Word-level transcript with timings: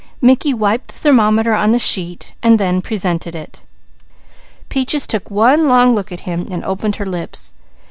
Mickey 0.19 0.51
wiped 0.51 0.87
the 0.87 0.93
thermometer 0.95 1.53
on 1.53 1.69
the 1.69 1.77
sheet, 1.77 2.33
then 2.41 2.81
presented 2.81 3.35
it. 3.35 3.61
Peaches 4.67 5.05
took 5.05 5.29
one 5.29 5.67
long 5.67 5.93
look 5.93 6.11
at 6.11 6.21
him 6.21 6.47
and 6.49 6.65
opened 6.65 6.95
her 6.95 7.05
lips. 7.05 7.53